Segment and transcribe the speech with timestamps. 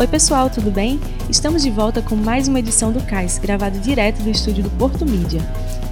[0.00, 1.00] Oi, pessoal, tudo bem?
[1.28, 5.04] Estamos de volta com mais uma edição do CAIS, gravado direto do estúdio do Porto
[5.04, 5.40] Mídia.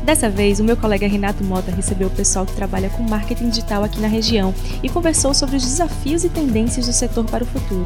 [0.04, 3.82] Dessa vez, o meu colega Renato Mota recebeu o pessoal que trabalha com marketing digital
[3.82, 7.84] aqui na região e conversou sobre os desafios e tendências do setor para o futuro.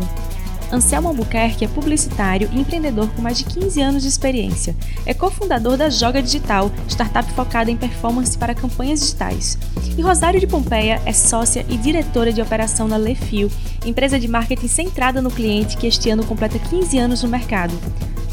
[0.73, 4.77] Anselmo Albuquerque é publicitário e empreendedor com mais de 15 anos de experiência.
[5.05, 9.59] É cofundador da Joga Digital, startup focada em performance para campanhas digitais.
[9.99, 13.51] E Rosário de Pompeia é sócia e diretora de operação na Lefio,
[13.85, 17.77] empresa de marketing centrada no cliente que este ano completa 15 anos no mercado.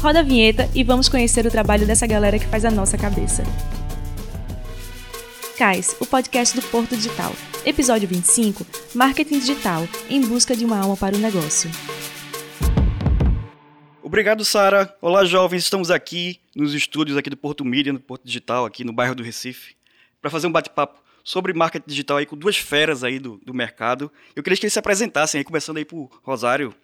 [0.00, 3.42] Roda a vinheta e vamos conhecer o trabalho dessa galera que faz a nossa cabeça.
[5.56, 7.32] CAIS, o podcast do Porto Digital.
[7.66, 8.64] Episódio 25:
[8.94, 11.68] Marketing Digital em busca de uma alma para o negócio.
[14.08, 14.96] Obrigado, Sara.
[15.02, 15.64] Olá, jovens.
[15.64, 19.22] Estamos aqui nos estúdios aqui do Porto Mídia, no Porto Digital, aqui no bairro do
[19.22, 19.76] Recife,
[20.18, 24.10] para fazer um bate-papo sobre marketing digital aí com duas feras aí do, do mercado.
[24.34, 26.74] Eu queria que eles se apresentassem aí, começando aí por Rosário.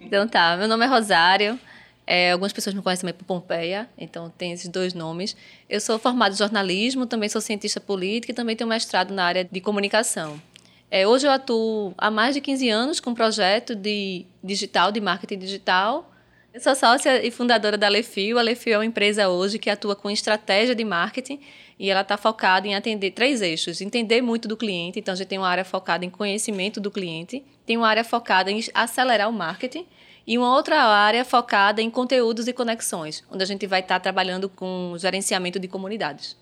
[0.00, 1.58] Então tá, meu nome é Rosário.
[2.06, 5.36] É, algumas pessoas me conhecem também por Pompeia, então tem esses dois nomes.
[5.68, 9.44] Eu sou formada em jornalismo, também sou cientista política e também tenho mestrado na área
[9.44, 10.40] de comunicação.
[10.88, 15.00] É, hoje eu atuo há mais de 15 anos com um projeto de digital, de
[15.00, 16.13] marketing digital,
[16.54, 18.38] eu sou sócia e fundadora da Lefio.
[18.38, 21.40] A Lefio é uma empresa hoje que atua com estratégia de marketing
[21.76, 25.00] e ela está focada em atender três eixos: entender muito do cliente.
[25.00, 28.52] Então, a gente tem uma área focada em conhecimento do cliente, tem uma área focada
[28.52, 29.84] em acelerar o marketing
[30.24, 34.00] e uma outra área focada em conteúdos e conexões, onde a gente vai estar tá
[34.00, 36.36] trabalhando com gerenciamento de comunidades.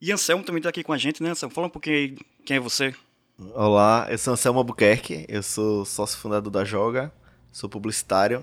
[0.00, 1.54] E Anselmo também está aqui com a gente, né, Anselmo?
[1.54, 2.94] Fala um pouquinho aí quem é você.
[3.54, 7.12] Olá, eu sou Anselmo Albuquerque, eu sou sócio fundador da Joga,
[7.52, 8.42] sou publicitário.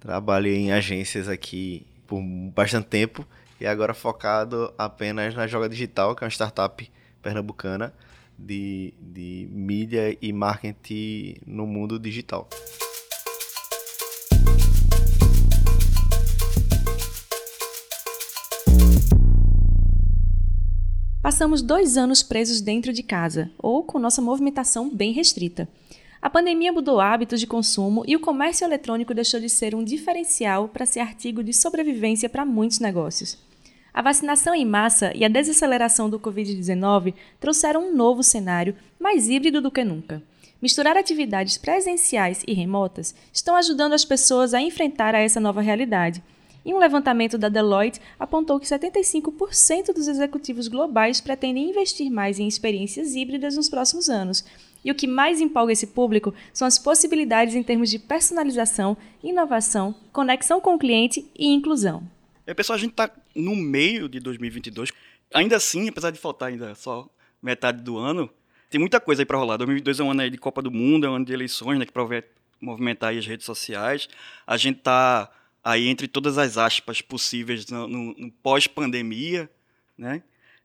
[0.00, 2.22] Trabalhei em agências aqui por
[2.54, 3.26] bastante tempo
[3.60, 7.92] e agora focado apenas na Joga Digital, que é uma startup pernambucana
[8.38, 12.48] de, de mídia e marketing no mundo digital.
[21.22, 25.68] Passamos dois anos presos dentro de casa, ou com nossa movimentação bem restrita.
[26.22, 30.68] A pandemia mudou hábitos de consumo e o comércio eletrônico deixou de ser um diferencial
[30.68, 33.38] para ser artigo de sobrevivência para muitos negócios.
[33.92, 39.62] A vacinação em massa e a desaceleração do Covid-19 trouxeram um novo cenário, mais híbrido
[39.62, 40.22] do que nunca.
[40.60, 46.22] Misturar atividades presenciais e remotas estão ajudando as pessoas a enfrentar essa nova realidade.
[46.62, 52.46] E um levantamento da Deloitte apontou que 75% dos executivos globais pretendem investir mais em
[52.46, 54.44] experiências híbridas nos próximos anos,
[54.84, 59.94] e o que mais empolga esse público são as possibilidades em termos de personalização, inovação,
[60.12, 62.02] conexão com o cliente e inclusão.
[62.46, 64.90] É, pessoal, a gente está no meio de 2022.
[65.32, 67.08] Ainda assim, apesar de faltar ainda só
[67.42, 68.30] metade do ano,
[68.68, 69.56] tem muita coisa aí para rolar.
[69.56, 71.86] 2022 é um ano aí de Copa do Mundo, é um ano de eleições, né,
[71.86, 72.24] que para
[72.60, 74.08] movimentar as redes sociais.
[74.46, 75.30] A gente está
[75.62, 79.50] aí entre todas as aspas possíveis no, no, no pós-pandemia,
[79.96, 80.22] né?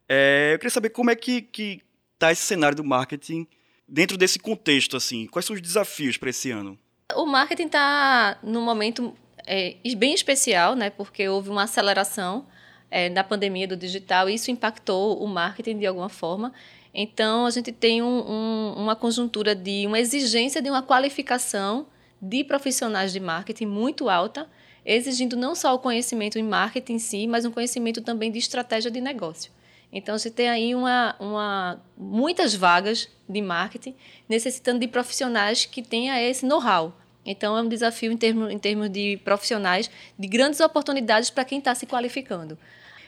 [0.08, 1.82] É, eu queria saber como é que, que
[2.18, 3.48] tá esse cenário do marketing
[3.88, 6.78] dentro desse contexto, assim, quais são os desafios para esse ano?
[7.16, 9.14] O marketing está num momento
[9.46, 10.90] é, bem especial, né?
[10.90, 12.46] Porque houve uma aceleração
[12.90, 16.54] é, da pandemia do digital e isso impactou o marketing de alguma forma.
[16.94, 21.88] Então, a gente tem um, um, uma conjuntura de uma exigência de uma qualificação
[22.22, 24.50] de profissionais de marketing muito alta,
[24.86, 28.90] exigindo não só o conhecimento em marketing em si, mas um conhecimento também de estratégia
[28.90, 29.52] de negócio.
[29.98, 33.96] Então, você tem aí uma, uma, muitas vagas de marketing
[34.28, 36.94] necessitando de profissionais que tenham esse know-how.
[37.26, 39.90] Então, é um desafio em termos, em termos de profissionais,
[40.20, 42.58] de grandes oportunidades para quem está se qualificando.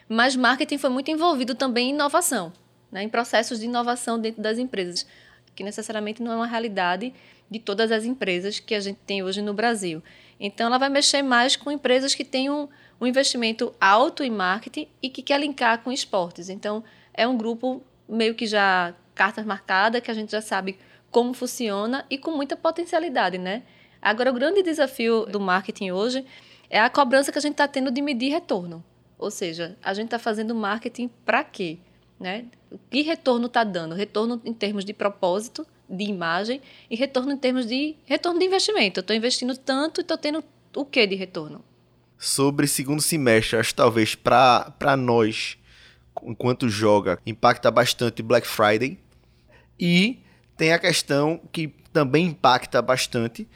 [0.07, 2.53] Mas marketing foi muito envolvido também em inovação,
[2.89, 5.05] né, em processos de inovação dentro das empresas,
[5.53, 7.13] que necessariamente não é uma realidade
[7.51, 10.01] de todas as empresas que a gente tem hoje no Brasil.
[10.39, 12.69] Então, ela vai mexer mais com empresas que tenham
[12.99, 16.49] um investimento alto em marketing e que quer linkar com esportes.
[16.49, 16.83] Então,
[17.13, 20.77] é um grupo meio que já cartas marcadas, que a gente já sabe
[21.11, 23.63] como funciona e com muita potencialidade, né?
[24.01, 26.25] Agora, o grande desafio do marketing hoje
[26.69, 28.83] é a cobrança que a gente está tendo de medir retorno.
[29.17, 31.79] Ou seja, a gente está fazendo marketing para quê?
[32.19, 32.45] Né?
[32.89, 33.95] Que retorno está dando?
[33.95, 38.99] Retorno em termos de propósito, de imagem e retorno em termos de retorno de investimento.
[38.99, 40.43] Eu estou investindo tanto e estou tendo
[40.75, 41.63] o que de retorno?
[42.17, 45.57] Sobre segundo semestre, acho que talvez para nós,
[46.23, 48.99] enquanto joga, impacta bastante Black Friday.
[49.79, 50.19] E
[50.55, 53.47] tem a questão que também impacta bastante,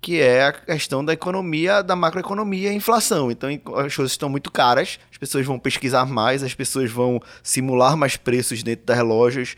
[0.00, 3.30] que é a questão da economia, da macroeconomia e inflação.
[3.30, 7.96] Então as coisas estão muito caras, as pessoas vão pesquisar mais, as pessoas vão simular
[7.96, 9.56] mais preços dentro das lojas.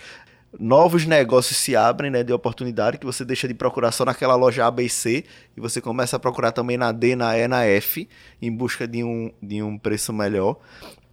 [0.58, 4.66] Novos negócios se abrem, né, de oportunidade, que você deixa de procurar só naquela loja
[4.66, 5.25] A, B e C,
[5.56, 8.08] e você começa a procurar também na D, na E, na F,
[8.40, 10.56] em busca de um, de um preço melhor.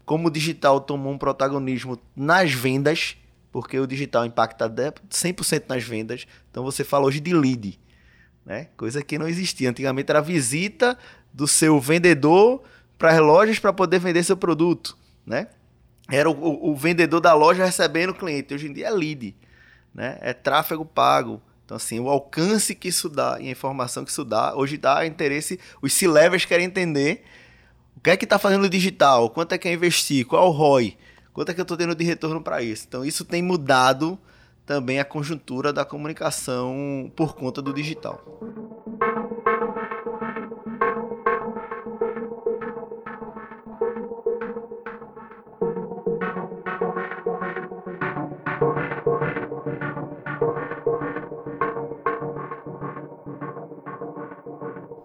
[0.06, 3.16] Como o digital tomou um protagonismo nas vendas,
[3.52, 7.80] porque o digital impacta 100% nas vendas, então você fala hoje de lead,
[8.46, 9.70] né, coisa que não existia.
[9.70, 10.98] Antigamente era visita
[11.34, 12.62] do seu vendedor
[12.98, 15.48] para as lojas para poder vender seu produto, né?
[16.12, 18.54] Era o, o, o, vendedor da loja recebendo o cliente.
[18.54, 19.36] Hoje em dia é lead,
[19.94, 20.18] né?
[20.22, 21.42] É tráfego pago.
[21.66, 25.06] Então, assim, o alcance que isso dá e a informação que isso dá, hoje dá
[25.06, 27.24] interesse, os C-levels querem entender
[27.96, 30.48] o que é que está fazendo no digital, quanto é que é investir, qual é
[30.48, 30.98] o ROI,
[31.32, 32.86] quanto é que eu estou tendo de retorno para isso.
[32.88, 34.18] Então, isso tem mudado
[34.66, 38.24] também a conjuntura da comunicação por conta do digital.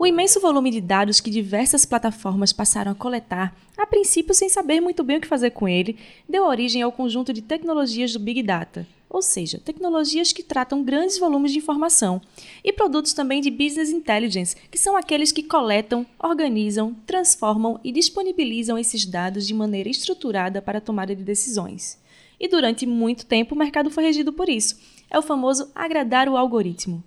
[0.05, 4.79] O imenso volume de dados que diversas plataformas passaram a coletar, a princípio sem saber
[4.79, 5.97] muito bem o que fazer com ele,
[6.29, 11.19] deu origem ao conjunto de tecnologias do Big Data, ou seja, tecnologias que tratam grandes
[11.19, 12.21] volumes de informação,
[12.63, 18.77] e produtos também de Business Intelligence, que são aqueles que coletam, organizam, transformam e disponibilizam
[18.77, 21.99] esses dados de maneira estruturada para a tomada de decisões.
[22.39, 24.79] E durante muito tempo o mercado foi regido por isso.
[25.09, 27.03] É o famoso agradar o algoritmo.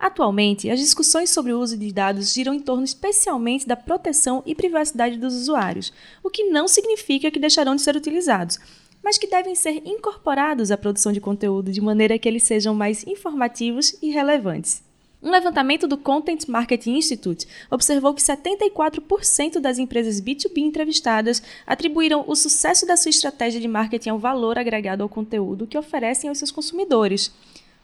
[0.00, 4.54] Atualmente, as discussões sobre o uso de dados giram em torno especialmente da proteção e
[4.54, 5.92] privacidade dos usuários,
[6.24, 8.58] o que não significa que deixarão de ser utilizados,
[9.04, 13.06] mas que devem ser incorporados à produção de conteúdo de maneira que eles sejam mais
[13.06, 14.82] informativos e relevantes.
[15.22, 22.34] Um levantamento do Content Marketing Institute observou que 74% das empresas B2B entrevistadas atribuíram o
[22.34, 26.50] sucesso da sua estratégia de marketing ao valor agregado ao conteúdo que oferecem aos seus
[26.50, 27.30] consumidores.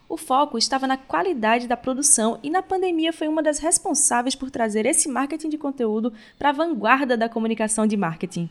[0.09, 4.51] O foco estava na qualidade da produção e na pandemia foi uma das responsáveis por
[4.51, 8.49] trazer esse marketing de conteúdo para a vanguarda da comunicação de marketing.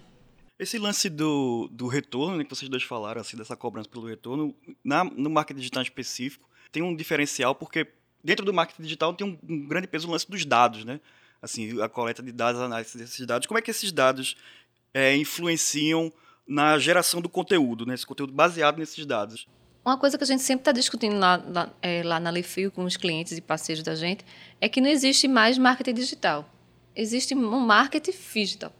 [0.59, 4.53] Esse lance do, do retorno, né, que vocês dois falaram, assim, dessa cobrança pelo retorno,
[4.83, 7.87] na, no marketing digital específico, tem um diferencial, porque
[8.23, 10.99] dentro do marketing digital tem um, um grande peso no lance dos dados, né?
[11.41, 13.47] Assim, a coleta de dados, a análise desses dados.
[13.47, 14.35] Como é que esses dados
[14.93, 16.11] é, influenciam
[16.47, 17.93] na geração do conteúdo, né?
[17.93, 19.47] Esse conteúdo baseado nesses dados?
[19.85, 22.83] Uma coisa que a gente sempre está discutindo lá, lá, é, lá na Lefio com
[22.85, 24.25] os clientes e parceiros da gente
[24.59, 26.49] é que não existe mais marketing digital.
[26.95, 28.73] Existe um marketing digital.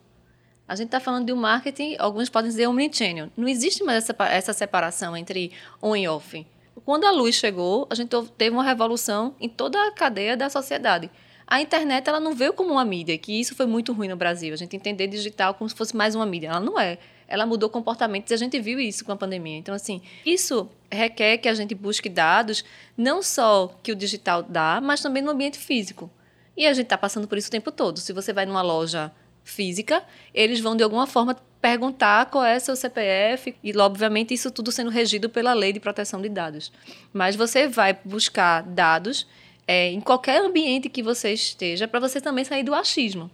[0.68, 3.30] A gente está falando de um marketing, alguns podem dizer omnichannel.
[3.38, 6.44] Não existe mais essa, essa separação entre on e off.
[6.84, 11.12] Quando a luz chegou, a gente teve uma revolução em toda a cadeia da sociedade.
[11.46, 14.56] A internet ela não veio como uma mídia, que isso foi muito ruim no Brasil.
[14.56, 16.48] A gente entender digital como se fosse mais uma mídia.
[16.48, 19.57] Ela não é ela mudou comportamentos e a gente viu isso com a pandemia.
[19.57, 22.63] Então, assim, isso requer que a gente busque dados,
[22.98, 26.10] não só que o digital dá, mas também no ambiente físico.
[26.56, 28.00] E a gente está passando por isso o tempo todo.
[28.00, 29.12] Se você vai numa loja
[29.44, 34.72] física, eles vão de alguma forma perguntar qual é seu CPF e, obviamente, isso tudo
[34.72, 36.72] sendo regido pela lei de proteção de dados.
[37.12, 39.27] Mas você vai buscar dados
[39.68, 43.31] é, em qualquer ambiente que você esteja para você também sair do achismo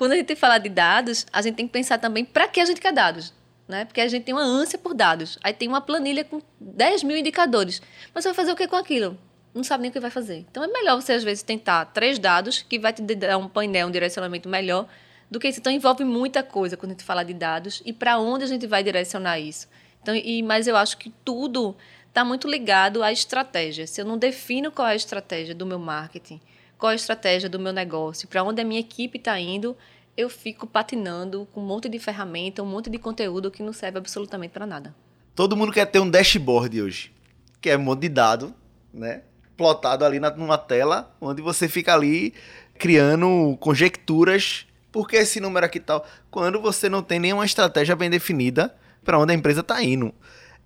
[0.00, 2.64] quando a gente fala de dados, a gente tem que pensar também para que a
[2.64, 3.34] gente quer dados.
[3.68, 3.84] Né?
[3.84, 5.38] Porque a gente tem uma ânsia por dados.
[5.44, 7.82] Aí tem uma planilha com 10 mil indicadores.
[8.14, 9.18] Mas você vai fazer o que com aquilo?
[9.52, 10.46] Não sabe nem o que vai fazer.
[10.50, 13.88] Então é melhor você, às vezes, tentar três dados que vai te dar um painel,
[13.88, 14.88] um direcionamento melhor
[15.30, 15.60] do que isso.
[15.60, 18.66] Então envolve muita coisa quando a gente fala de dados e para onde a gente
[18.66, 19.68] vai direcionar isso.
[20.00, 21.76] Então, e, mas eu acho que tudo
[22.08, 23.86] está muito ligado à estratégia.
[23.86, 26.40] Se eu não defino qual é a estratégia do meu marketing,
[26.80, 29.76] qual a estratégia do meu negócio, para onde a minha equipe está indo,
[30.16, 33.98] eu fico patinando com um monte de ferramenta, um monte de conteúdo que não serve
[33.98, 34.94] absolutamente para nada.
[35.34, 37.12] Todo mundo quer ter um dashboard hoje,
[37.60, 38.54] que é um monte de dado,
[38.92, 39.22] né?
[39.58, 42.32] Plotado ali numa tela, onde você fica ali
[42.78, 46.04] criando conjecturas, por que esse número aqui tal?
[46.30, 50.14] Quando você não tem nenhuma estratégia bem definida para onde a empresa está indo.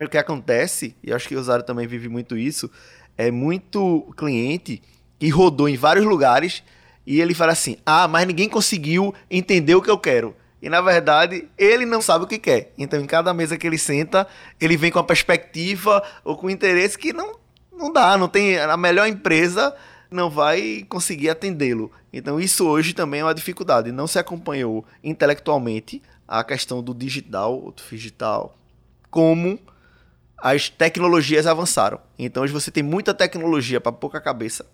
[0.00, 2.70] O que acontece, e acho que o usuário também vive muito isso,
[3.18, 4.80] é muito cliente
[5.24, 6.62] e rodou em vários lugares
[7.06, 10.36] e ele fala assim: "Ah, mas ninguém conseguiu entender o que eu quero".
[10.60, 12.72] E na verdade, ele não sabe o que quer.
[12.76, 14.26] Então, em cada mesa que ele senta,
[14.60, 17.38] ele vem com a perspectiva ou com interesse que não
[17.72, 19.74] não dá, não tem a melhor empresa
[20.10, 21.90] não vai conseguir atendê-lo.
[22.12, 23.90] Então, isso hoje também é uma dificuldade.
[23.90, 28.56] Não se acompanhou intelectualmente a questão do digital, do digital,
[29.10, 29.58] como
[30.38, 31.98] as tecnologias avançaram.
[32.16, 34.66] Então, hoje você tem muita tecnologia para pouca cabeça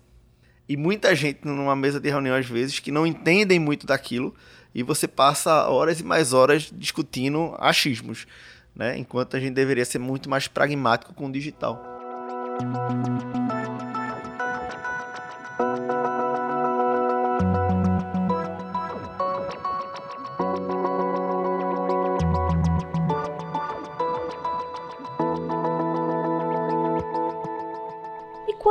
[0.71, 4.33] e muita gente numa mesa de reunião às vezes que não entendem muito daquilo
[4.73, 8.25] e você passa horas e mais horas discutindo achismos,
[8.73, 8.97] né?
[8.97, 11.83] Enquanto a gente deveria ser muito mais pragmático com o digital.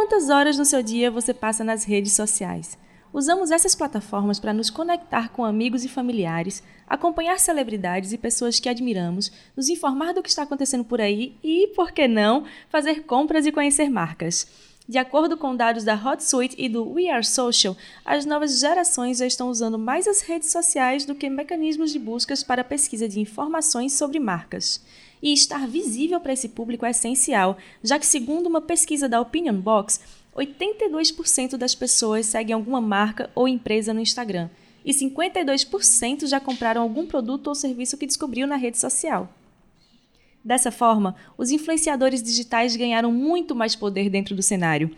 [0.00, 2.78] Quantas horas no seu dia você passa nas redes sociais?
[3.12, 8.70] Usamos essas plataformas para nos conectar com amigos e familiares, acompanhar celebridades e pessoas que
[8.70, 13.44] admiramos, nos informar do que está acontecendo por aí e, por que não, fazer compras
[13.44, 14.46] e conhecer marcas.
[14.88, 19.26] De acordo com dados da HotSuite e do We Are Social, as novas gerações já
[19.26, 23.92] estão usando mais as redes sociais do que mecanismos de buscas para pesquisa de informações
[23.92, 24.80] sobre marcas.
[25.22, 29.54] E estar visível para esse público é essencial, já que, segundo uma pesquisa da Opinion
[29.54, 30.00] Box,
[30.34, 34.48] 82% das pessoas seguem alguma marca ou empresa no Instagram
[34.84, 39.28] e 52% já compraram algum produto ou serviço que descobriu na rede social.
[40.42, 44.90] Dessa forma, os influenciadores digitais ganharam muito mais poder dentro do cenário.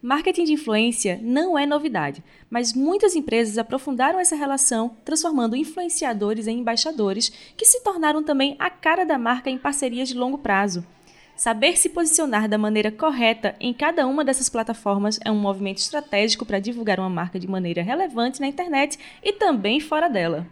[0.00, 6.60] Marketing de influência não é novidade, mas muitas empresas aprofundaram essa relação, transformando influenciadores em
[6.60, 10.86] embaixadores, que se tornaram também a cara da marca em parcerias de longo prazo.
[11.34, 16.46] Saber se posicionar da maneira correta em cada uma dessas plataformas é um movimento estratégico
[16.46, 20.46] para divulgar uma marca de maneira relevante na internet e também fora dela.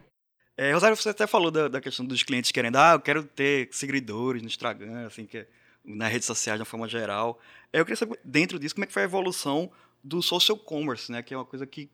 [0.56, 3.68] É, Rosário, você até falou da, da, questão dos clientes querendo, ah, eu quero ter
[3.70, 5.46] seguidores no Instagram, assim, que é,
[5.86, 7.38] nas redes sociais de uma forma geral.
[7.72, 9.70] É, eu queria saber, dentro disso, como é que foi a evolução
[10.02, 11.22] do social commerce, né?
[11.22, 11.88] Que é uma coisa que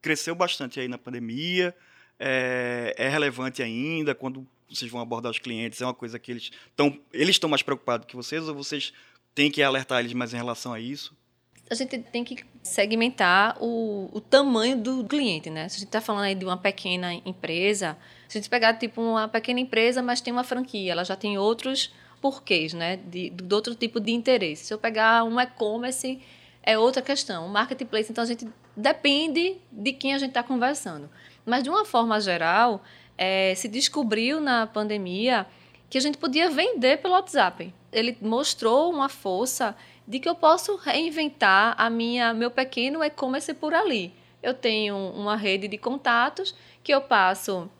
[0.00, 1.74] cresceu bastante aí na pandemia,
[2.18, 6.50] é, é relevante ainda, quando vocês vão abordar os clientes, é uma coisa que eles
[6.66, 8.92] estão eles estão mais preocupados que vocês ou vocês
[9.34, 11.16] têm que alertar eles mais em relação a isso?
[11.70, 15.68] A gente tem que segmentar o, o tamanho do cliente, né?
[15.68, 19.02] Se a gente está falando aí de uma pequena empresa, se a gente pegar tipo
[19.02, 22.96] uma pequena empresa, mas tem uma franquia, ela já tem outros porquês, né?
[22.96, 24.66] De, de outro tipo de interesse.
[24.66, 26.20] Se eu pegar um e-commerce,
[26.62, 27.46] é outra questão.
[27.46, 28.46] O marketplace, então a gente
[28.76, 31.08] depende de quem a gente está conversando.
[31.46, 32.82] Mas de uma forma geral,
[33.16, 35.46] é, se descobriu na pandemia
[35.88, 37.74] que a gente podia vender pelo WhatsApp.
[37.90, 39.74] Ele mostrou uma força
[40.06, 44.12] de que eu posso reinventar a minha meu pequeno e-commerce por ali.
[44.42, 47.70] Eu tenho uma rede de contatos que eu passo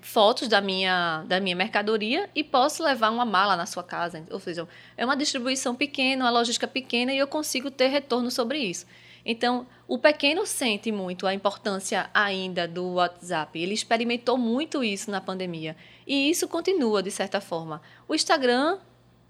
[0.00, 4.24] fotos da minha, da minha mercadoria e posso levar uma mala na sua casa.
[4.30, 8.58] Ou seja, é uma distribuição pequena, uma logística pequena e eu consigo ter retorno sobre
[8.58, 8.86] isso.
[9.24, 13.58] Então, o pequeno sente muito a importância ainda do WhatsApp.
[13.58, 15.76] Ele experimentou muito isso na pandemia.
[16.06, 17.80] E isso continua, de certa forma.
[18.08, 18.78] O Instagram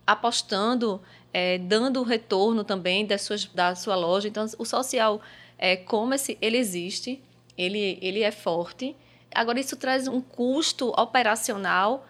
[0.07, 1.01] apostando,
[1.33, 4.29] é, dando retorno também das suas, da sua loja.
[4.29, 5.21] Então, o social
[5.59, 7.23] é, commerce, ele existe,
[7.57, 8.97] ele, ele é forte.
[9.35, 12.07] Agora, isso traz um custo operacional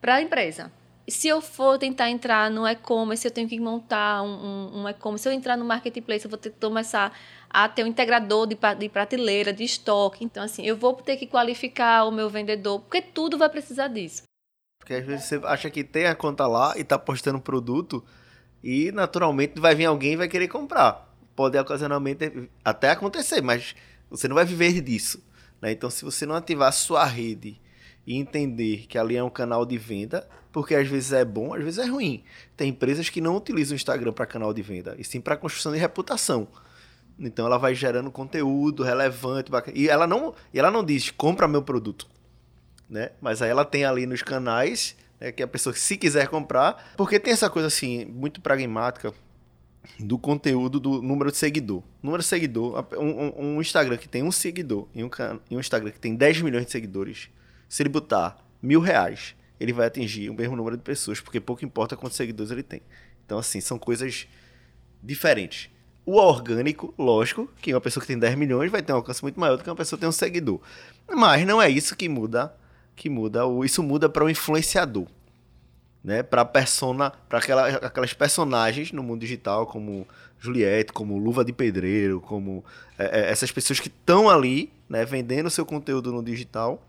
[0.00, 0.70] para a empresa
[1.08, 5.22] se eu for tentar entrar no e-commerce, eu tenho que montar um, um, um e-commerce.
[5.22, 7.12] Se eu entrar no marketplace, eu vou ter que começar
[7.50, 10.24] a ter um integrador de, de prateleira, de estoque.
[10.24, 14.22] Então, assim, eu vou ter que qualificar o meu vendedor, porque tudo vai precisar disso.
[14.80, 18.04] Porque às vezes você acha que tem a conta lá e tá postando produto
[18.62, 21.14] e naturalmente vai vir alguém e vai querer comprar.
[21.36, 23.74] Pode ocasionalmente até acontecer, mas
[24.10, 25.22] você não vai viver disso.
[25.64, 25.72] Né?
[25.72, 27.58] Então, se você não ativar a sua rede
[28.06, 31.64] e entender que ali é um canal de venda, porque às vezes é bom, às
[31.64, 32.22] vezes é ruim.
[32.54, 35.72] Tem empresas que não utilizam o Instagram para canal de venda, e sim para construção
[35.72, 36.46] de reputação.
[37.18, 39.74] Então ela vai gerando conteúdo relevante, bacana.
[39.74, 42.06] e ela não, e ela não diz compra meu produto,
[42.86, 43.12] né?
[43.18, 47.18] Mas aí ela tem ali nos canais né, que a pessoa se quiser comprar, porque
[47.18, 49.14] tem essa coisa assim muito pragmática
[49.98, 51.82] do conteúdo do número de seguidor.
[52.02, 55.10] Número de seguidor, um, um Instagram que tem um seguidor e um,
[55.50, 57.28] e um Instagram que tem 10 milhões de seguidores,
[57.68, 61.64] se ele botar mil reais, ele vai atingir o mesmo número de pessoas, porque pouco
[61.64, 62.80] importa quantos seguidores ele tem.
[63.24, 64.26] Então, assim, são coisas
[65.02, 65.70] diferentes.
[66.06, 69.40] O orgânico, lógico, que uma pessoa que tem 10 milhões vai ter um alcance muito
[69.40, 70.60] maior do que uma pessoa que tem um seguidor.
[71.08, 72.54] Mas não é isso que muda,
[72.94, 75.06] que muda, isso muda para o influenciador,
[76.04, 76.22] né?
[76.22, 80.06] Para persona, para aquela, aquelas personagens no mundo digital como
[80.38, 82.62] Juliette, como Luva de Pedreiro, como
[82.98, 86.80] é, é essas pessoas que estão ali, né, vendendo seu conteúdo no digital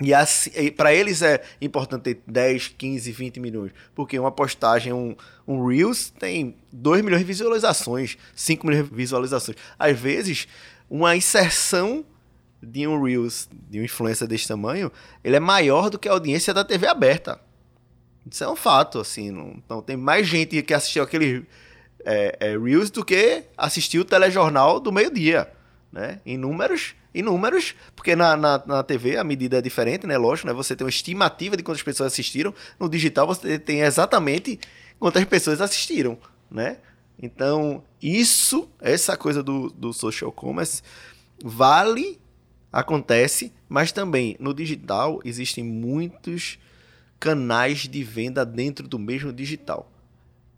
[0.00, 3.72] e assim, para eles é importante ter 10, 15, 20 milhões.
[3.94, 5.16] Porque uma postagem, um,
[5.48, 9.56] um Reels, tem 2 milhões de visualizações, 5 milhões de visualizações.
[9.78, 10.46] Às vezes,
[10.90, 12.04] uma inserção
[12.62, 14.92] de um Reels, de uma influência desse tamanho,
[15.24, 17.40] ele é maior do que a audiência da TV aberta.
[18.30, 19.30] Isso é um fato, assim.
[19.30, 21.46] Não, não tem mais gente que assistiu aquele
[22.04, 25.50] é, é, Reels do que assistiu o telejornal do meio-dia.
[25.92, 26.20] Né?
[26.26, 30.18] Em números em números, porque na, na, na, TV a medida é diferente, né?
[30.18, 30.52] Lógico, né?
[30.52, 32.52] Você tem uma estimativa de quantas pessoas assistiram.
[32.78, 34.60] No digital você tem exatamente
[34.98, 36.18] quantas pessoas assistiram,
[36.50, 36.76] né?
[37.20, 40.82] Então, isso, essa coisa do, do social commerce,
[41.42, 42.20] vale,
[42.70, 46.58] acontece, mas também no digital existem muitos
[47.18, 49.90] canais de venda dentro do mesmo digital.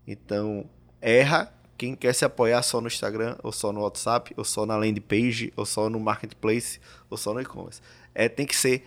[0.07, 0.69] Então,
[1.01, 4.75] erra quem quer se apoiar só no Instagram, ou só no WhatsApp, ou só na
[4.75, 7.81] landing page, ou só no marketplace, ou só no e-commerce.
[8.13, 8.85] É, tem que ser.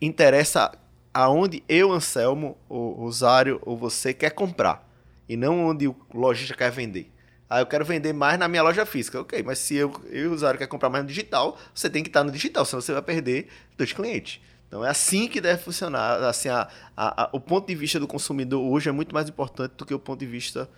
[0.00, 0.72] Interessa
[1.12, 4.88] aonde eu, Anselmo, o usuário ou você quer comprar.
[5.28, 7.10] E não onde o lojista quer vender.
[7.48, 9.20] Ah, eu quero vender mais na minha loja física.
[9.20, 12.08] Ok, mas se eu, eu o usuário quer comprar mais no digital, você tem que
[12.08, 14.40] estar no digital, senão você vai perder dois clientes.
[14.68, 16.22] Então é assim que deve funcionar.
[16.24, 19.72] Assim, a, a, a, o ponto de vista do consumidor hoje é muito mais importante
[19.76, 20.68] do que o ponto de vista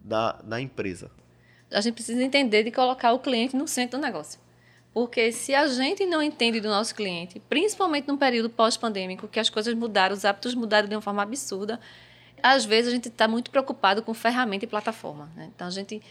[0.00, 1.10] da, da empresa.
[1.70, 4.40] A gente precisa entender de colocar o cliente no centro do negócio.
[4.92, 9.48] Porque se a gente não entende do nosso cliente, principalmente num período pós-pandêmico, que as
[9.48, 11.78] coisas mudaram, os hábitos mudaram de uma forma absurda,
[12.42, 15.30] às vezes a gente está muito preocupado com ferramenta e plataforma.
[15.36, 15.50] Né?
[15.54, 16.02] Então a gente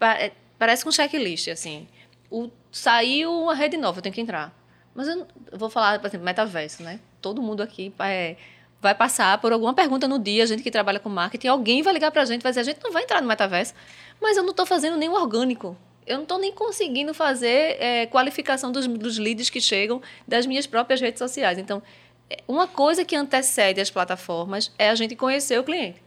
[0.00, 1.86] é, parece um checklist, assim.
[2.28, 4.52] O, saiu uma rede nova, eu tenho que entrar.
[4.94, 7.00] Mas eu, eu vou falar, por exemplo, metaverso, né?
[7.20, 8.36] Todo mundo aqui é,
[8.80, 11.92] vai passar por alguma pergunta no dia, a gente que trabalha com marketing, alguém vai
[11.92, 13.74] ligar para a gente, vai dizer, a gente não vai entrar no metaverso,
[14.20, 15.76] mas eu não estou fazendo nenhum orgânico.
[16.06, 20.66] Eu não estou nem conseguindo fazer é, qualificação dos, dos leads que chegam das minhas
[20.66, 21.58] próprias redes sociais.
[21.58, 21.82] Então,
[22.28, 26.02] é, uma coisa que antecede as plataformas é a gente conhecer o cliente.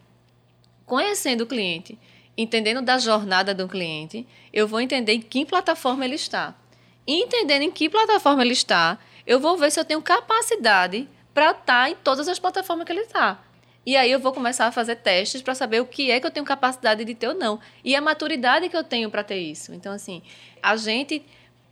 [0.85, 1.97] Conhecendo o cliente,
[2.37, 6.55] entendendo da jornada do cliente, eu vou entender em que plataforma ele está
[7.07, 11.63] entendendo em que plataforma ele está, eu vou ver se eu tenho capacidade para estar
[11.63, 13.39] tá em todas as plataformas que ele está.
[13.85, 16.31] E aí eu vou começar a fazer testes para saber o que é que eu
[16.31, 17.57] tenho capacidade de ter ou não.
[17.85, 19.73] E a maturidade que eu tenho para ter isso.
[19.73, 20.21] Então, assim,
[20.61, 21.23] a gente,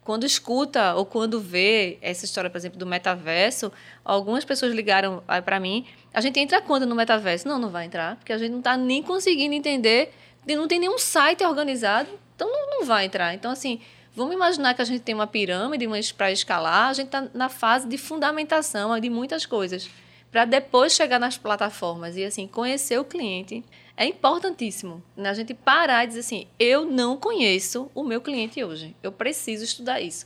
[0.02, 3.70] quando escuta ou quando vê essa história, por exemplo, do metaverso,
[4.04, 7.50] algumas pessoas ligaram para mim, a gente entra quando no metaverso?
[7.50, 10.14] Não, não vai entrar, porque a gente não está nem conseguindo entender,
[10.48, 13.34] não tem nenhum site organizado, então não, não vai entrar.
[13.34, 13.82] Então, assim,
[14.16, 17.86] Vamos imaginar que a gente tem uma pirâmide, para escalar, a gente está na fase
[17.86, 19.90] de fundamentação de muitas coisas,
[20.32, 23.62] para depois chegar nas plataformas e assim conhecer o cliente
[23.98, 25.04] é importantíssimo.
[25.18, 25.30] Né?
[25.30, 29.66] A gente parar e dizer assim, eu não conheço o meu cliente hoje, eu preciso
[29.66, 30.26] estudar isso.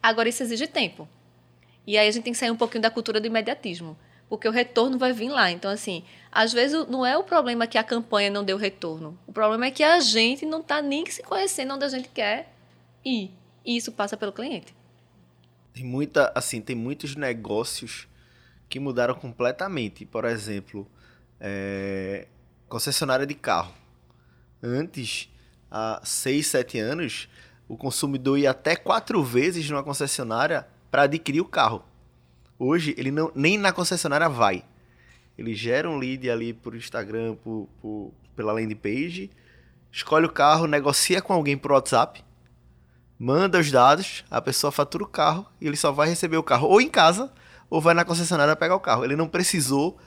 [0.00, 1.08] Agora isso exige tempo.
[1.84, 3.96] E aí a gente tem que sair um pouquinho da cultura do imediatismo,
[4.28, 5.50] porque o retorno vai vir lá.
[5.50, 9.32] Então assim, às vezes não é o problema que a campanha não deu retorno, o
[9.32, 12.53] problema é que a gente não está nem se conhecendo onde a gente quer
[13.04, 13.30] e
[13.64, 14.74] isso passa pelo cliente.
[15.72, 18.06] Tem muita, assim, tem muitos negócios
[18.68, 20.06] que mudaram completamente.
[20.06, 20.86] Por exemplo,
[21.40, 22.28] é,
[22.68, 23.74] concessionária de carro.
[24.62, 25.28] Antes,
[25.70, 27.28] há 6, 7 anos,
[27.68, 31.84] o consumidor ia até quatro vezes numa concessionária para adquirir o carro.
[32.58, 34.64] Hoje, ele não, nem na concessionária vai.
[35.36, 39.30] Ele gera um lead ali por Instagram, por, por, pela landing page,
[39.90, 42.24] escolhe o carro, negocia com alguém por WhatsApp,
[43.18, 46.68] manda os dados, a pessoa fatura o carro e ele só vai receber o carro
[46.68, 47.32] ou em casa
[47.70, 49.04] ou vai na concessionária pegar o carro.
[49.04, 49.98] Ele não precisou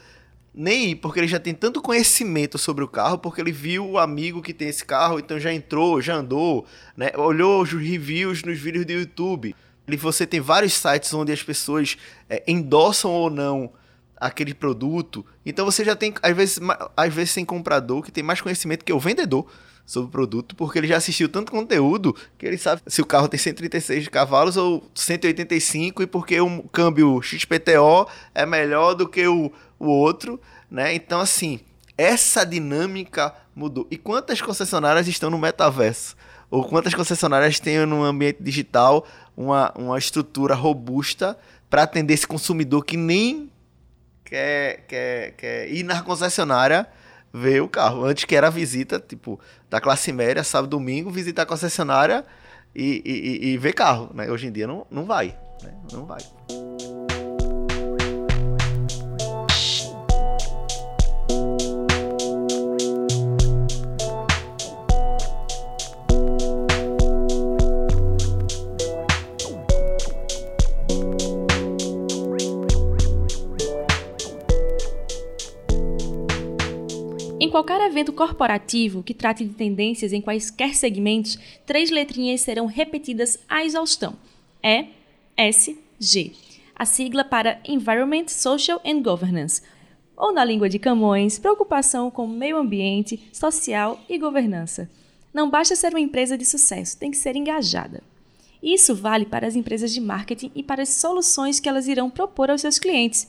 [0.54, 3.98] nem ir, porque ele já tem tanto conhecimento sobre o carro, porque ele viu o
[4.00, 6.65] amigo que tem esse carro, então já entrou, já andou,
[6.96, 7.12] né?
[7.15, 9.56] olhou os reviews nos vídeos do YouTube.
[9.88, 11.98] E você tem vários sites onde as pessoas
[12.30, 13.72] é, endossam ou não
[14.20, 15.24] aquele produto.
[15.46, 16.60] Então você já tem, às vezes,
[16.96, 19.48] às vezes tem comprador que tem mais conhecimento que o vendedor
[19.88, 23.30] sobre o produto, porque ele já assistiu tanto conteúdo que ele sabe se o carro
[23.30, 29.50] tem 136 cavalos ou 185 e porque o câmbio XPTO é melhor do que o,
[29.80, 30.93] o outro, né?
[30.93, 31.62] Então, assim,
[31.97, 33.88] essa dinâmica mudou.
[33.89, 36.17] E quantas concessionárias estão no metaverso?
[36.52, 41.38] Ou quantas concessionárias têm no ambiente digital uma, uma estrutura robusta
[41.69, 43.50] para atender esse consumidor que nem
[44.26, 46.86] quer, quer, quer ir na concessionária
[47.38, 48.04] ver o carro.
[48.04, 52.26] Antes que era visita, tipo, da classe média, sábado, domingo, visitar a concessionária
[52.76, 54.30] e, e, e ver carro, né?
[54.30, 55.73] Hoje em dia não, não vai, né?
[55.91, 56.21] Não vai.
[77.58, 83.65] Qualquer evento corporativo que trate de tendências em quaisquer segmentos, três letrinhas serão repetidas à
[83.65, 84.15] exaustão:
[84.63, 84.86] E,
[85.36, 86.34] S, G.
[86.76, 89.63] A sigla para Environment, Social and Governance,
[90.15, 94.88] ou na língua de Camões, preocupação com meio ambiente, social e governança.
[95.34, 98.04] Não basta ser uma empresa de sucesso, tem que ser engajada.
[98.62, 102.52] Isso vale para as empresas de marketing e para as soluções que elas irão propor
[102.52, 103.28] aos seus clientes.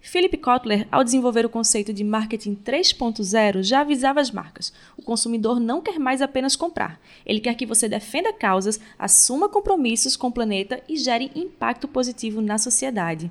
[0.00, 5.60] Philip Kotler, ao desenvolver o conceito de marketing 3.0, já avisava as marcas: o consumidor
[5.60, 10.32] não quer mais apenas comprar, ele quer que você defenda causas, assuma compromissos com o
[10.32, 13.30] planeta e gere impacto positivo na sociedade.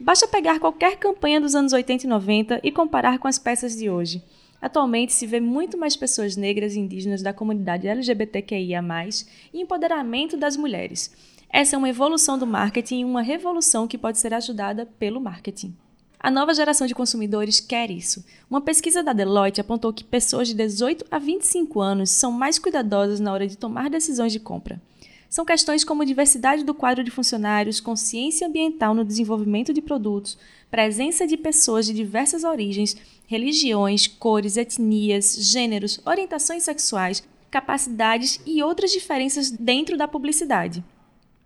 [0.00, 3.90] Basta pegar qualquer campanha dos anos 80 e 90 e comparar com as peças de
[3.90, 4.22] hoje.
[4.60, 8.80] Atualmente se vê muito mais pessoas negras e indígenas da comunidade LGBTQIA,
[9.52, 11.12] e empoderamento das mulheres.
[11.50, 15.74] Essa é uma evolução do marketing e uma revolução que pode ser ajudada pelo marketing.
[16.20, 18.24] A nova geração de consumidores quer isso.
[18.50, 23.18] Uma pesquisa da Deloitte apontou que pessoas de 18 a 25 anos são mais cuidadosas
[23.18, 24.80] na hora de tomar decisões de compra.
[25.30, 30.36] São questões como diversidade do quadro de funcionários, consciência ambiental no desenvolvimento de produtos,
[30.70, 32.94] presença de pessoas de diversas origens,
[33.26, 40.84] religiões, cores, etnias, gêneros, orientações sexuais, capacidades e outras diferenças dentro da publicidade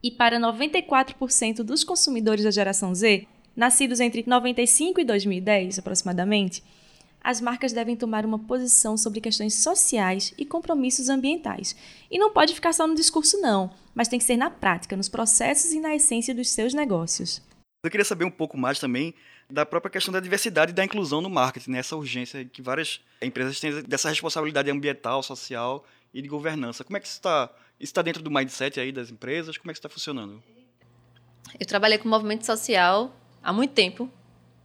[0.02, 6.62] e para 94% dos consumidores da geração Z, nascidos entre 95 e 2010 aproximadamente,
[7.22, 11.76] as marcas devem tomar uma posição sobre questões sociais e compromissos ambientais.
[12.10, 15.08] E não pode ficar só no discurso, não, mas tem que ser na prática, nos
[15.08, 17.40] processos e na essência dos seus negócios.
[17.84, 19.14] Eu queria saber um pouco mais também
[19.48, 21.78] da própria questão da diversidade e da inclusão no marketing, né?
[21.78, 26.84] essa urgência que várias empresas têm dessa responsabilidade ambiental, social e de governança.
[26.84, 27.50] Como é que isso está
[27.82, 29.58] está dentro do mindset aí das empresas?
[29.58, 30.42] Como é que está funcionando?
[31.58, 34.08] Eu trabalhei com movimento social há muito tempo,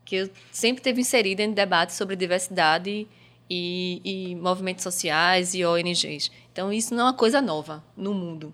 [0.05, 3.07] que eu sempre teve inserido em debates sobre diversidade
[3.49, 6.31] e, e, movimentos sociais e ONGs.
[6.51, 8.53] Então, isso não é uma coisa nova no mundo.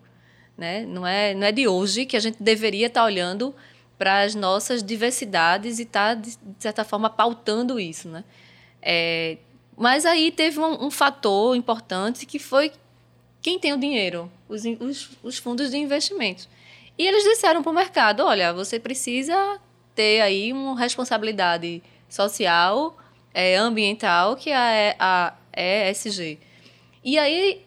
[0.57, 0.85] Né?
[0.85, 3.53] Não, é, não é de hoje que a gente deveria estar olhando
[3.97, 8.07] para as nossas diversidades e estar, tá, de certa forma, pautando isso.
[8.07, 8.23] Né?
[8.81, 9.37] É,
[9.77, 12.71] mas aí teve um, um fator importante que foi
[13.43, 14.31] quem tem o dinheiro?
[14.47, 16.47] Os, os, os fundos de investimento.
[16.97, 19.59] E eles disseram para o mercado: olha, você precisa
[19.93, 22.97] ter aí uma responsabilidade social,
[23.33, 26.39] é, ambiental, que é a ESG.
[27.03, 27.61] E aí,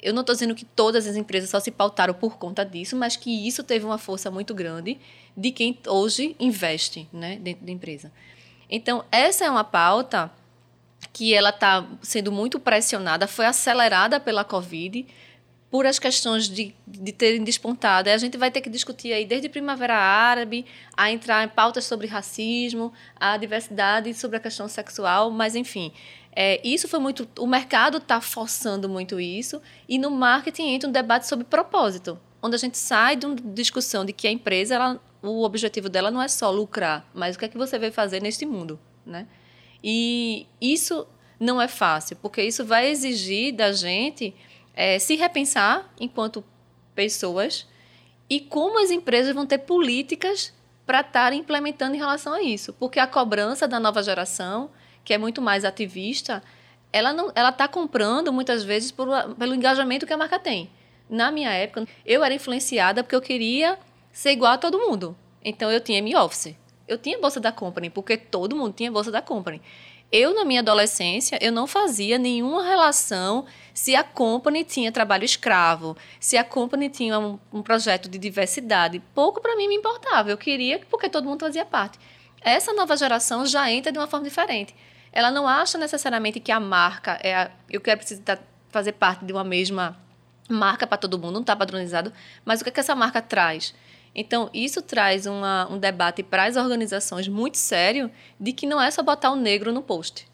[0.00, 3.16] eu não estou dizendo que todas as empresas só se pautaram por conta disso, mas
[3.16, 4.98] que isso teve uma força muito grande
[5.36, 8.12] de quem hoje investe né, dentro da empresa.
[8.70, 10.30] Então, essa é uma pauta
[11.16, 15.06] que ela está sendo muito pressionada, foi acelerada pela Covid,
[15.70, 18.10] por as questões de, de terem despontado.
[18.10, 22.06] A gente vai ter que discutir aí desde Primavera Árabe, a entrar em pautas sobre
[22.06, 25.90] racismo, a diversidade sobre a questão sexual, mas enfim.
[26.32, 27.26] É, isso foi muito.
[27.38, 32.56] O mercado está forçando muito isso, e no marketing entra um debate sobre propósito, onde
[32.56, 36.20] a gente sai de uma discussão de que a empresa, ela, o objetivo dela não
[36.20, 39.26] é só lucrar, mas o que é que você veio fazer neste mundo, né?
[39.88, 41.06] E isso
[41.38, 44.34] não é fácil, porque isso vai exigir da gente
[44.74, 46.44] é, se repensar enquanto
[46.92, 47.68] pessoas
[48.28, 50.52] e como as empresas vão ter políticas
[50.84, 52.72] para estar implementando em relação a isso.
[52.72, 54.70] Porque a cobrança da nova geração,
[55.04, 56.42] que é muito mais ativista,
[56.92, 60.68] ela não, ela está comprando muitas vezes por, pelo engajamento que a marca tem.
[61.08, 63.78] Na minha época, eu era influenciada porque eu queria
[64.12, 65.16] ser igual a todo mundo.
[65.44, 66.56] Então eu tinha M-Office.
[66.86, 69.60] Eu tinha bolsa da Company, porque todo mundo tinha bolsa da Company.
[70.10, 73.44] Eu, na minha adolescência, eu não fazia nenhuma relação
[73.74, 79.02] se a Company tinha trabalho escravo, se a Company tinha um, um projeto de diversidade.
[79.14, 80.30] Pouco para mim me importava.
[80.30, 81.98] Eu queria porque todo mundo fazia parte.
[82.40, 84.74] Essa nova geração já entra de uma forma diferente.
[85.10, 89.32] Ela não acha necessariamente que a marca é a, eu quero precisar fazer parte de
[89.32, 89.98] uma mesma
[90.48, 92.12] marca para todo mundo, não está padronizado,
[92.44, 93.74] mas o que, é que essa marca traz?
[94.18, 98.90] Então, isso traz uma, um debate para as organizações muito sério de que não é
[98.90, 100.26] só botar o negro no post.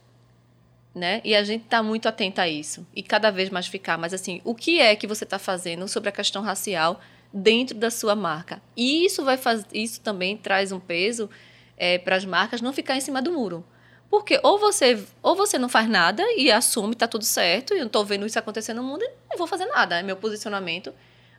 [0.95, 1.21] Né?
[1.25, 2.87] E a gente está muito atenta a isso.
[2.95, 3.99] E cada vez mais ficar.
[3.99, 7.01] Mas, assim, o que é que você está fazendo sobre a questão racial
[7.33, 8.63] dentro da sua marca?
[8.77, 9.67] E isso, vai faz...
[9.75, 11.29] isso também traz um peso
[11.77, 13.65] é, para as marcas não ficar em cima do muro.
[14.09, 17.87] Porque ou você, ou você não faz nada e assume, está tudo certo, e eu
[17.87, 19.99] estou vendo isso acontecer no mundo, e não vou fazer nada.
[19.99, 20.93] É meu posicionamento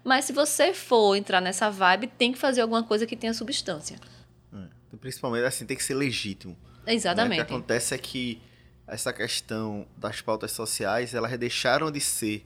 [0.04, 3.98] mas se você for entrar nessa vibe, tem que fazer alguma coisa que tenha substância.
[4.54, 4.98] É.
[4.98, 6.58] Principalmente assim, tem que ser legítimo.
[6.86, 7.38] Exatamente.
[7.38, 7.44] Né?
[7.44, 8.42] O que acontece é que
[8.86, 12.46] essa questão das pautas sociais, elas deixaram de ser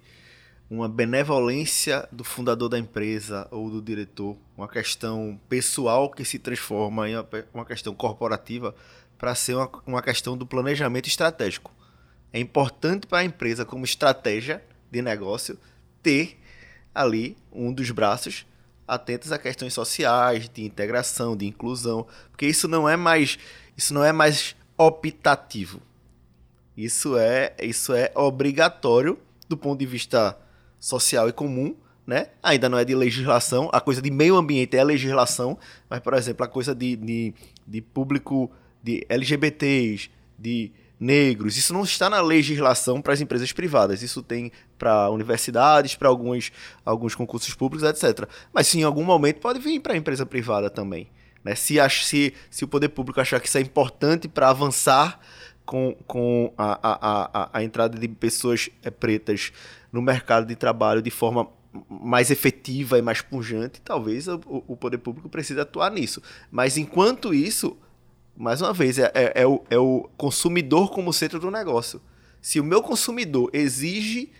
[0.69, 7.09] uma benevolência do fundador da empresa ou do diretor, uma questão pessoal que se transforma
[7.09, 7.15] em
[7.53, 8.75] uma questão corporativa
[9.17, 11.73] para ser uma, uma questão do planejamento estratégico.
[12.31, 15.57] É importante para a empresa, como estratégia de negócio,
[16.03, 16.37] ter
[16.99, 18.45] ali um dos braços
[18.87, 23.37] atentos a questões sociais, de integração, de inclusão, porque isso não é mais
[23.75, 25.81] isso não é mais optativo.
[26.75, 30.37] Isso é isso é obrigatório do ponto de vista
[30.79, 31.75] social e comum
[32.07, 32.27] né?
[32.41, 35.57] Ainda não é de legislação, a coisa de meio ambiente é legislação,
[35.89, 37.33] mas, por exemplo, a coisa de, de,
[37.67, 38.49] de público
[38.81, 44.53] de LGBTs, de negros, isso não está na legislação para as empresas privadas, isso tem
[44.77, 46.51] para universidades, para alguns,
[46.85, 48.27] alguns concursos públicos, etc.
[48.53, 51.09] Mas sim, em algum momento pode vir para a empresa privada também.
[51.43, 51.55] Né?
[51.55, 55.19] Se, se, se o poder público achar que isso é importante para avançar
[55.65, 59.51] com, com a, a, a, a entrada de pessoas é, pretas
[59.91, 61.47] no mercado de trabalho de forma
[61.89, 66.21] mais efetiva e mais pungente, talvez o, o poder público precise atuar nisso.
[66.49, 67.77] Mas enquanto isso,
[68.35, 72.01] mais uma vez, é, é, é, o, é o consumidor como centro do negócio.
[72.41, 74.31] Se o meu consumidor exige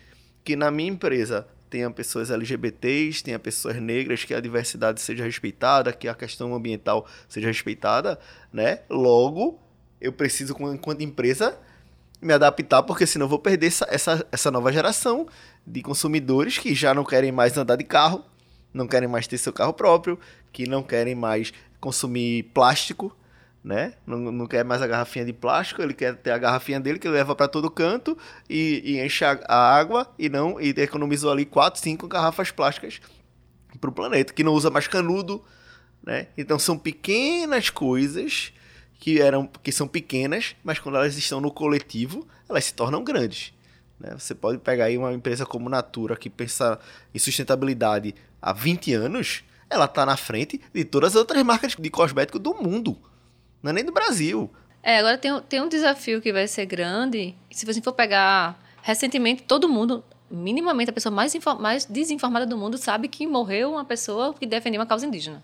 [0.47, 5.91] que na minha empresa tenha pessoas LGBTs, tenha pessoas negras, que a diversidade seja respeitada,
[5.91, 8.17] que a questão ambiental seja respeitada,
[8.53, 8.79] né?
[8.89, 9.59] Logo,
[9.99, 11.59] eu preciso, enquanto empresa,
[12.21, 15.27] me adaptar, porque senão eu vou perder essa, essa, essa nova geração
[15.65, 18.23] de consumidores que já não querem mais andar de carro,
[18.73, 20.17] não querem mais ter seu carro próprio,
[20.53, 23.13] que não querem mais consumir plástico,
[23.63, 23.93] né?
[24.05, 27.07] Não, não quer mais a garrafinha de plástico, ele quer ter a garrafinha dele que
[27.09, 28.17] leva para todo canto
[28.49, 33.01] e, e enche a, a, água e não e economizou ali 4, 5 garrafas plásticas
[33.79, 35.43] para o planeta, que não usa mais canudo,
[36.03, 36.27] né?
[36.37, 38.53] Então são pequenas coisas
[38.99, 43.53] que eram que são pequenas, mas quando elas estão no coletivo, elas se tornam grandes.
[43.99, 44.15] Né?
[44.17, 46.79] Você pode pegar aí uma empresa como Natura que pensa
[47.13, 51.89] em sustentabilidade há 20 anos, ela está na frente de todas as outras marcas de
[51.89, 52.97] cosmético do mundo.
[53.61, 54.49] Não é nem do Brasil.
[54.83, 57.35] É, agora tem, tem um desafio que vai ser grande.
[57.51, 62.77] Se você for pegar recentemente, todo mundo, minimamente a pessoa mais, mais desinformada do mundo,
[62.77, 65.43] sabe que morreu uma pessoa que defendia uma causa indígena.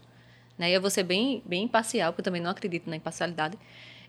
[0.58, 0.70] Né?
[0.72, 3.58] E eu vou ser bem, bem imparcial, porque eu também não acredito na imparcialidade.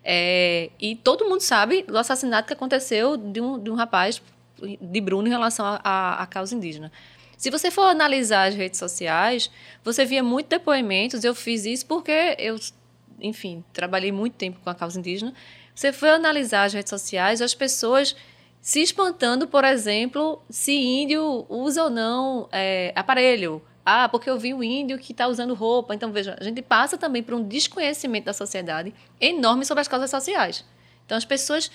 [0.04, 4.22] É, e todo mundo sabe do assassinato que aconteceu de um, de um rapaz,
[4.80, 6.92] de Bruno, em relação à causa indígena.
[7.36, 9.50] Se você for analisar as redes sociais,
[9.82, 11.24] você via muito depoimentos.
[11.24, 12.56] Eu fiz isso porque eu
[13.24, 15.32] enfim, trabalhei muito tempo com a causa indígena,
[15.74, 18.14] você foi analisar as redes sociais, as pessoas
[18.60, 23.60] se espantando, por exemplo, se índio usa ou não é, aparelho.
[23.84, 25.94] Ah, porque eu vi o índio que está usando roupa.
[25.94, 30.08] Então, veja, a gente passa também por um desconhecimento da sociedade enorme sobre as causas
[30.08, 30.64] sociais.
[31.04, 31.70] Então, as pessoas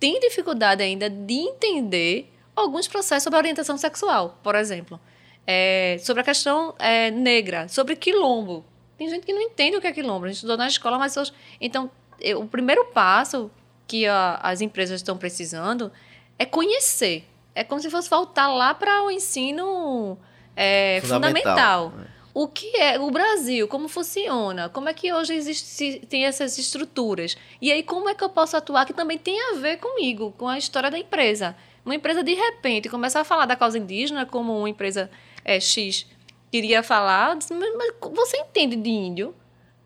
[0.00, 4.98] têm dificuldade ainda de entender alguns processos sobre orientação sexual, por exemplo.
[5.46, 8.64] É, sobre a questão é, negra, sobre quilombo.
[9.02, 10.26] Tem gente que não entende o que é quilombo.
[10.26, 11.32] A gente estudou na escola, mas hoje...
[11.60, 13.50] Então, eu, o primeiro passo
[13.84, 15.90] que a, as empresas estão precisando
[16.38, 17.24] é conhecer.
[17.52, 20.16] É como se fosse voltar lá para o ensino
[20.54, 21.90] é, fundamental.
[21.90, 22.12] fundamental.
[22.32, 23.66] O que é o Brasil?
[23.66, 24.68] Como funciona?
[24.68, 27.36] Como é que hoje existe, tem essas estruturas?
[27.60, 30.46] E aí, como é que eu posso atuar que também tem a ver comigo, com
[30.46, 31.56] a história da empresa?
[31.84, 35.10] Uma empresa, de repente, começar a falar da causa indígena como uma empresa
[35.44, 36.06] é, X
[36.52, 39.34] queria falar, disse, mas, mas, você entende de índio?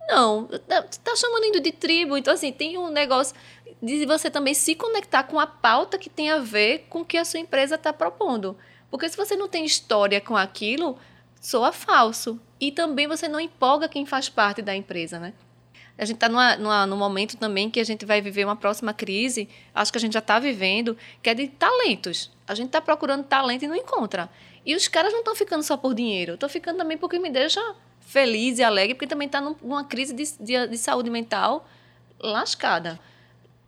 [0.08, 3.34] Não, tá, tá chamando índio de tribo, então assim, tem um negócio
[3.80, 7.16] de você também se conectar com a pauta que tem a ver com o que
[7.16, 8.56] a sua empresa está propondo.
[8.90, 10.98] Porque se você não tem história com aquilo,
[11.40, 12.40] soa falso.
[12.58, 15.34] E também você não empolga quem faz parte da empresa, né?
[15.98, 19.90] A gente está num momento também que a gente vai viver uma próxima crise, acho
[19.90, 22.30] que a gente já está vivendo, que é de talentos.
[22.46, 24.28] A gente está procurando talento e não encontra.
[24.66, 27.60] E os caras não estão ficando só por dinheiro, estão ficando também porque me deixa
[28.00, 31.68] feliz e alegre, porque também está numa crise de, de, de, saúde mental
[32.18, 32.98] lascada.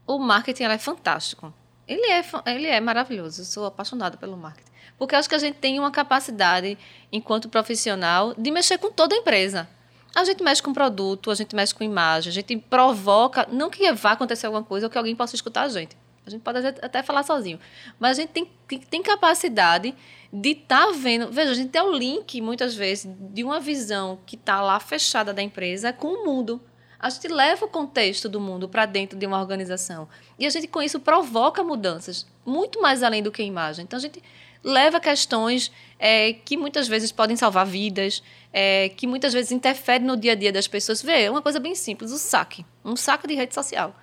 [0.05, 1.55] O marketing é fantástico.
[1.87, 3.43] Ele é, ele é maravilhoso.
[3.43, 4.73] Eu sou apaixonada pelo marketing.
[4.99, 6.77] Porque acho que a gente tem uma capacidade,
[7.13, 9.69] enquanto profissional, de mexer com toda a empresa.
[10.17, 13.93] A gente mexe com produto, a gente mexe com imagem, a gente provoca, não que
[13.93, 15.97] vá acontecer alguma coisa ou que alguém possa escutar a gente.
[16.29, 17.59] A gente pode até falar sozinho.
[17.99, 18.47] Mas a gente tem,
[18.79, 19.95] tem capacidade
[20.33, 21.33] de estar tá vendo.
[21.33, 25.33] Veja, a gente tem o link, muitas vezes, de uma visão que está lá fechada
[25.33, 26.61] da empresa com o mundo.
[27.01, 30.09] A gente leva o contexto do mundo para dentro de uma organização.
[30.39, 33.85] E a gente, com isso, provoca mudanças, muito mais além do que a imagem.
[33.85, 34.23] Então, a gente
[34.63, 40.17] leva questões é, que muitas vezes podem salvar vidas, é, que muitas vezes interferem no
[40.17, 41.01] dia a dia das pessoas.
[41.01, 42.67] Vê, é uma coisa bem simples, o saque.
[42.85, 43.95] Um saque de rede social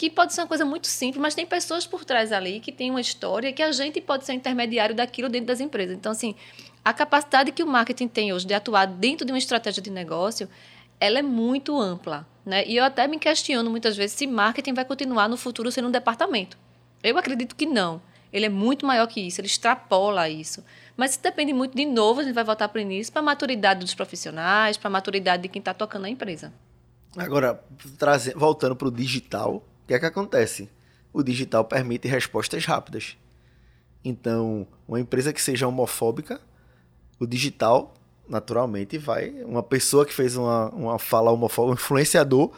[0.00, 2.88] que pode ser uma coisa muito simples, mas tem pessoas por trás ali que tem
[2.88, 5.94] uma história que a gente pode ser intermediário daquilo dentro das empresas.
[5.94, 6.34] Então, assim,
[6.82, 10.48] a capacidade que o marketing tem hoje de atuar dentro de uma estratégia de negócio,
[10.98, 12.66] ela é muito ampla, né?
[12.66, 15.90] E eu até me questiono muitas vezes se marketing vai continuar no futuro sendo um
[15.90, 16.56] departamento.
[17.02, 18.00] Eu acredito que não.
[18.32, 20.64] Ele é muito maior que isso, ele extrapola isso.
[20.96, 23.22] Mas isso depende muito, de novo, a gente vai voltar para o início, para a
[23.22, 26.50] maturidade dos profissionais, para a maturidade de quem está tocando a empresa.
[27.18, 27.62] Agora,
[28.34, 30.70] voltando para o digital, que é que acontece?
[31.12, 33.16] O digital permite respostas rápidas.
[34.04, 36.40] Então, uma empresa que seja homofóbica,
[37.18, 37.92] o digital,
[38.28, 39.30] naturalmente, vai.
[39.44, 42.52] Uma pessoa que fez uma, uma fala homofóbica, um influenciador,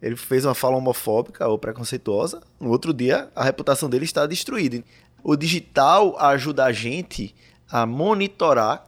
[0.00, 4.80] ele fez uma fala homofóbica ou preconceituosa, no outro dia a reputação dele está destruída.
[5.24, 7.34] O digital ajuda a gente
[7.68, 8.86] a monitorar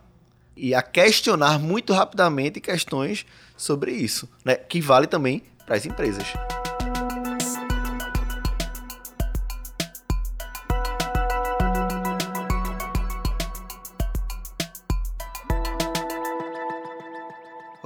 [0.57, 4.55] e a questionar muito rapidamente questões sobre isso, né?
[4.55, 6.33] que vale também para as empresas.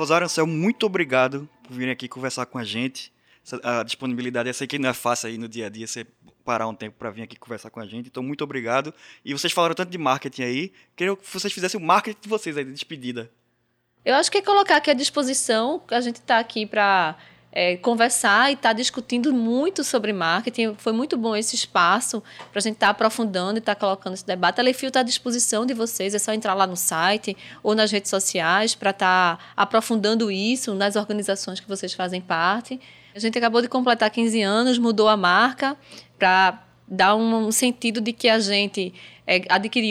[0.02, 3.12] Rosário Ansel, muito obrigado por virem aqui conversar com a gente.
[3.62, 6.04] A disponibilidade, eu sei que não é fácil aí no dia a dia você
[6.44, 8.08] parar um tempo para vir aqui conversar com a gente.
[8.08, 8.92] Então, muito obrigado.
[9.24, 12.56] E vocês falaram tanto de marketing aí, queria que vocês fizessem o marketing de vocês
[12.56, 13.30] aí, de despedida.
[14.04, 17.16] Eu acho que é colocar aqui à disposição, a gente está aqui para
[17.52, 20.74] é, conversar e estar tá discutindo muito sobre marketing.
[20.78, 24.14] Foi muito bom esse espaço para a gente estar tá aprofundando e estar tá colocando
[24.14, 24.58] esse debate.
[24.58, 27.90] A Lefio está à disposição de vocês, é só entrar lá no site ou nas
[27.90, 32.80] redes sociais para estar tá aprofundando isso nas organizações que vocês fazem parte.
[33.14, 35.76] A gente acabou de completar 15 anos, mudou a marca
[36.18, 38.92] para dar um sentido de que a gente
[39.26, 39.40] é,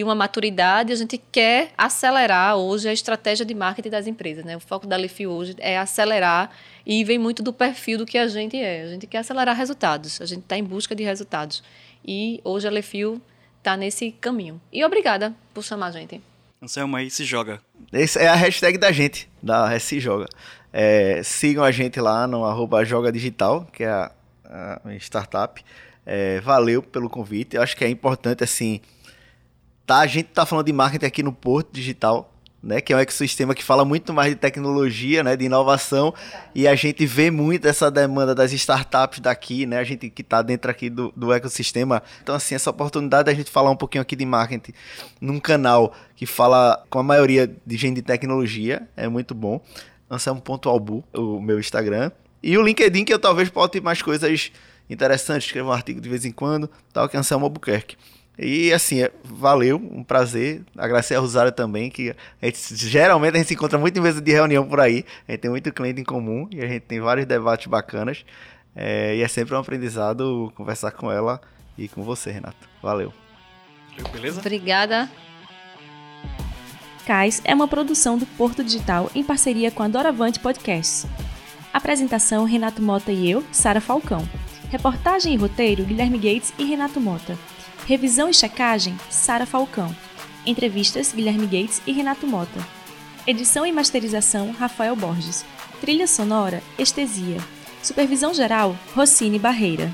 [0.04, 4.44] uma maturidade, a gente quer acelerar hoje a estratégia de marketing das empresas.
[4.44, 4.56] Né?
[4.58, 6.52] O foco da Lefi hoje é acelerar
[6.86, 8.84] e vem muito do perfil do que a gente é.
[8.84, 11.64] A gente quer acelerar resultados, a gente está em busca de resultados.
[12.06, 13.22] E hoje a Lefio
[13.58, 14.60] está nesse caminho.
[14.72, 16.22] E obrigada por chamar a gente.
[16.62, 17.60] Anselmo aí, se joga.
[17.92, 20.28] Essa é a hashtag da gente, da Se Joga.
[20.72, 24.12] É, sigam a gente lá no arroba Joga Digital, que é a,
[24.46, 25.64] a startup.
[26.06, 27.56] É, valeu pelo convite.
[27.56, 28.80] Eu acho que é importante, assim,
[29.88, 32.32] tá, a gente tá falando de marketing aqui no Porto Digital,
[32.64, 36.14] né, que é um ecossistema que fala muito mais de tecnologia, né, de inovação,
[36.54, 40.42] e a gente vê muito essa demanda das startups daqui, né, a gente que está
[40.42, 42.04] dentro aqui do, do ecossistema.
[42.22, 44.74] Então, assim, essa oportunidade da gente falar um pouquinho aqui de marketing
[45.20, 49.62] num canal que fala com a maioria de gente de tecnologia é muito bom.
[50.10, 52.12] Anselmo.albu, o meu Instagram.
[52.44, 54.52] E o LinkedIn, que eu talvez bote mais coisas
[54.90, 57.96] interessantes, escrevo um artigo de vez em quando, tal, que é Anselmo Albuquerque.
[58.38, 60.64] E assim, é, valeu, um prazer.
[60.78, 64.22] Agradecer a Rosário também, que a gente, geralmente a gente se encontra muito em mesa
[64.22, 65.06] de reunião por aí.
[65.28, 68.26] A gente tem muito cliente em comum e a gente tem vários debates bacanas.
[68.76, 71.42] É, e é sempre um aprendizado conversar com ela
[71.78, 72.70] e com você, Renato.
[72.82, 73.14] Valeu.
[74.12, 74.40] Beleza?
[74.40, 75.10] Obrigada.
[77.06, 81.06] Cais é uma produção do Porto Digital em parceria com a Doravante Podcasts.
[81.74, 84.28] Apresentação: Renato Mota e eu, Sara Falcão.
[84.70, 87.38] Reportagem e roteiro: Guilherme Gates e Renato Mota.
[87.86, 89.94] Revisão e checagem, Sara Falcão.
[90.46, 92.60] Entrevistas, Guilherme Gates e Renato Mota.
[93.26, 95.44] Edição e masterização, Rafael Borges.
[95.80, 97.38] Trilha sonora, Estesia.
[97.82, 99.92] Supervisão geral, Rossini Barreira.